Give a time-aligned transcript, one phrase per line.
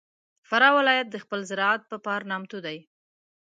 [0.49, 2.77] فراه ولایت د خپل زراعت په پار نامتو دی.